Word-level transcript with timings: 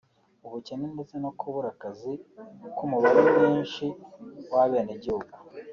ubukene 0.45 0.85
ndetse 0.93 1.15
no 1.23 1.31
kubura 1.39 1.67
akazi 1.73 2.13
ku 2.75 2.83
mubare 2.89 3.19
mwinshi 3.37 3.85
w’abenegihugu 4.51 5.35